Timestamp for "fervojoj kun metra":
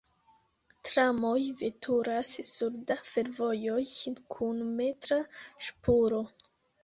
3.11-5.19